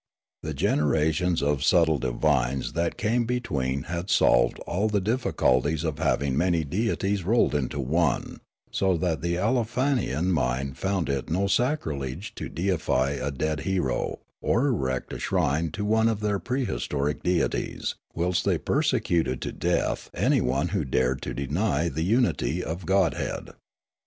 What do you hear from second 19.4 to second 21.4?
to the death anyone who dared to